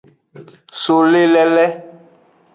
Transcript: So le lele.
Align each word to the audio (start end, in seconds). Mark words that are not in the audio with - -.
So 0.81 0.95
le 1.11 1.21
lele. 1.35 1.67